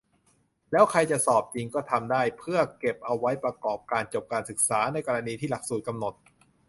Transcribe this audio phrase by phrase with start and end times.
[0.71, 6.13] แล้วใครจะสอบจริง ก็ทำได้ เพื่อเก็บเอาไว้ประกอบการจบการศึกษา ในกรณีที่หลักสูตรกำหนด